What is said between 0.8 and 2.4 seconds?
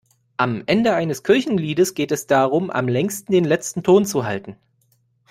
eines Kirchenliedes geht es